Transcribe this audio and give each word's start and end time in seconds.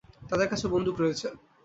তাদের 0.29 0.47
কাছে 0.49 0.65
বন্দুক 0.67 0.95
রয়েছে। 0.99 1.27